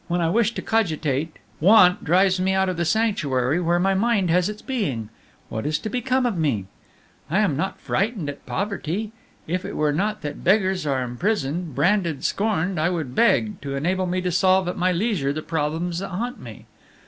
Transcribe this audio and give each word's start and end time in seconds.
When 0.07 0.19
I 0.19 0.31
wish 0.31 0.55
to 0.55 0.63
cogitate, 0.63 1.35
want 1.59 2.03
drives 2.03 2.39
me 2.39 2.53
out 2.53 2.69
of 2.69 2.77
the 2.77 2.85
sanctuary 2.85 3.59
where 3.61 3.77
my 3.77 3.93
mind 3.93 4.31
has 4.31 4.49
its 4.49 4.63
being. 4.63 5.09
What 5.47 5.63
is 5.67 5.77
to 5.77 5.89
become 5.91 6.25
of 6.25 6.35
me? 6.39 6.65
"I 7.29 7.37
am 7.37 7.55
not 7.55 7.79
frightened 7.79 8.27
at 8.27 8.47
poverty. 8.47 9.11
If 9.45 9.63
it 9.63 9.75
were 9.75 9.93
not 9.93 10.21
that 10.23 10.43
beggars 10.43 10.87
are 10.87 11.03
imprisoned, 11.03 11.75
branded, 11.75 12.25
scorned, 12.25 12.79
I 12.79 12.89
would 12.89 13.13
beg, 13.13 13.61
to 13.61 13.75
enable 13.75 14.07
me 14.07 14.21
to 14.21 14.31
solve 14.31 14.67
at 14.67 14.75
my 14.75 14.91
leisure 14.91 15.33
the 15.33 15.43
problems 15.43 15.99
that 15.99 16.07
haunt 16.09 16.39
me. 16.39 16.65